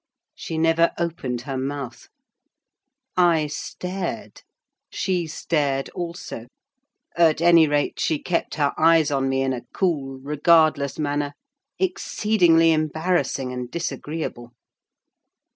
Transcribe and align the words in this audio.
She 0.33 0.57
never 0.57 0.93
opened 0.97 1.41
her 1.41 1.59
mouth. 1.59 2.07
I 3.15 3.45
stared—she 3.45 5.27
stared 5.27 5.89
also: 5.89 6.47
at 7.15 7.39
any 7.39 7.67
rate, 7.67 7.99
she 7.99 8.17
kept 8.17 8.55
her 8.55 8.73
eyes 8.79 9.11
on 9.11 9.29
me 9.29 9.43
in 9.43 9.53
a 9.53 9.61
cool, 9.75 10.17
regardless 10.17 10.97
manner, 10.97 11.33
exceedingly 11.77 12.71
embarrassing 12.73 13.53
and 13.53 13.69
disagreeable. 13.69 14.53